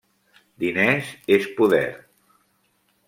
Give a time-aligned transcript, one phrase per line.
[0.63, 1.95] 'Diners és poder'.